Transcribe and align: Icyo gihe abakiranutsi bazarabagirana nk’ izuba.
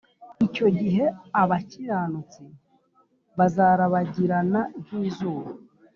Icyo 0.45 0.67
gihe 0.79 1.05
abakiranutsi 1.41 2.43
bazarabagirana 3.37 4.61
nk’ 4.83 4.89
izuba. 5.07 5.49